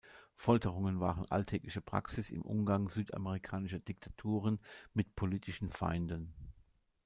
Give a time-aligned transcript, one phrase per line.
[0.33, 4.59] Folterungen waren alltägliche Praxis im Umgang südamerikanischer Diktaturen
[4.95, 6.33] mit politischen Feinden.